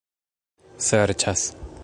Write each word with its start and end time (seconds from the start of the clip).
serĉas 0.87 1.47